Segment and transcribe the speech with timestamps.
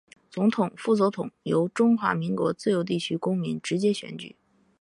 [0.31, 4.33] 總統、副總統由中華民國自由地區公民直接選舉